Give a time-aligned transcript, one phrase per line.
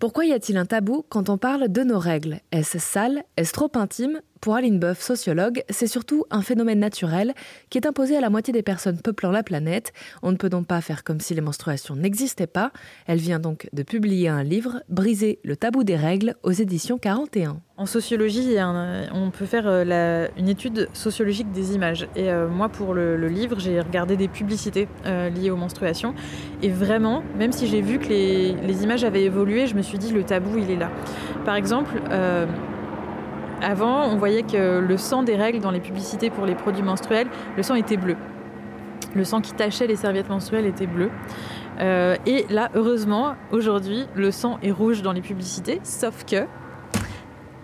[0.00, 2.40] Pourquoi y a-t-il un tabou quand on parle de nos règles?
[2.52, 3.22] Est-ce sale?
[3.36, 4.22] Est-ce trop intime?
[4.40, 7.34] Pour Aline Boeuf, sociologue, c'est surtout un phénomène naturel
[7.68, 9.92] qui est imposé à la moitié des personnes peuplant la planète.
[10.22, 12.72] On ne peut donc pas faire comme si les menstruations n'existaient pas.
[13.06, 17.60] Elle vient donc de publier un livre, Briser le tabou des règles, aux éditions 41.
[17.80, 18.56] En sociologie,
[19.14, 22.06] on peut faire euh, une étude sociologique des images.
[22.14, 26.14] Et euh, moi, pour le, livre, j'ai regardé des publicités euh, liées aux menstruations.
[26.60, 29.96] Et vraiment, même si j'ai vu que les, les, images avaient évolué, je me suis
[29.96, 30.90] dit, le tabou, il est là.
[31.46, 32.02] Par exemple,
[33.62, 37.28] avant, on voyait que le sang des règles dans les publicités pour les produits menstruels,
[37.56, 38.16] le sang était bleu.
[39.14, 41.08] Le sang qui tachait les serviettes menstruelles était bleu.
[41.80, 46.44] et là, heureusement, aujourd'hui, le sang est rouge dans les publicités, sauf que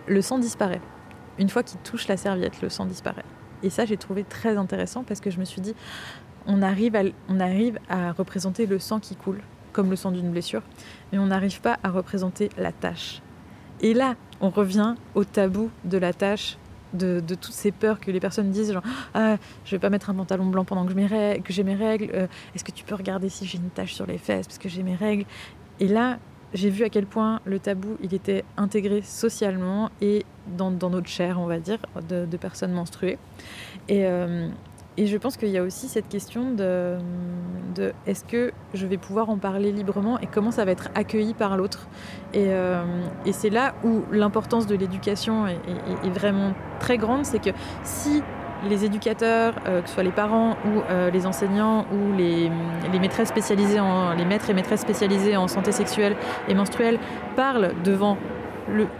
[0.06, 0.80] le sang disparaît.
[1.38, 3.24] Une fois qu'il touche la serviette, le sang disparaît.
[3.62, 5.74] Et ça, j'ai trouvé très intéressant parce que je me suis dit,
[6.46, 9.40] on arrive à, on arrive à représenter le sang qui coule,
[9.72, 10.62] comme le sang d'une blessure,
[11.12, 13.20] mais on n'arrive pas à représenter la tâche.
[13.80, 16.58] Et là, on revient au tabou de la tâche,
[16.92, 20.14] de, toutes ces peurs que les personnes disent, genre, ah, je vais pas mettre un
[20.14, 20.92] pantalon blanc pendant que
[21.52, 24.18] j'ai mes règles, euh, est-ce que tu peux regarder si j'ai une tache sur les
[24.18, 25.26] fesses parce que j'ai mes règles?
[25.80, 26.18] Et là,
[26.54, 30.24] j'ai vu à quel point le tabou, il était intégré socialement et
[30.56, 33.18] dans, notre chair, on va dire, de, personnes menstruées.
[33.88, 34.48] Et, euh,
[34.96, 36.96] et je pense qu'il y a aussi cette question de,
[37.74, 41.34] de est-ce que je vais pouvoir en parler librement et comment ça va être accueilli
[41.34, 41.88] par l'autre?
[42.32, 42.82] Et, euh,
[43.26, 45.58] et c'est là où l'importance de l'éducation est,
[46.04, 47.50] est, vraiment très grande, c'est que
[47.82, 48.22] si
[48.66, 52.50] les éducateurs, euh, que ce soit les parents ou euh, les enseignants ou les,
[52.98, 53.32] maîtresses
[53.78, 56.16] en, maîtres et maîtresses spécialisées en santé sexuelle
[56.48, 56.98] et menstruelle
[57.34, 57.72] parlent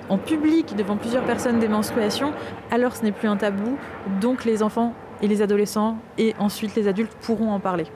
[0.08, 2.32] en public devant plusieurs personnes des menstruations,
[2.70, 3.76] alors ce n'est plus un tabou,
[4.20, 7.86] donc les enfants et les adolescents et ensuite les adultes pourront en parler.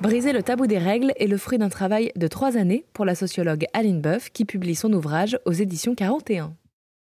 [0.00, 3.14] Briser le tabou des règles est le fruit d'un travail de trois années pour la
[3.14, 6.54] sociologue Aline Boeuf qui publie son ouvrage aux éditions 41.